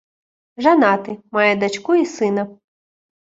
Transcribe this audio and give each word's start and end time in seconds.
Жанаты, 0.67 1.11
мае 1.37 1.51
дачку 1.63 1.91
і 2.01 2.05
сына. 2.17 2.43